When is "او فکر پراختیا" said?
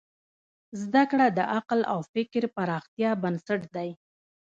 1.93-3.11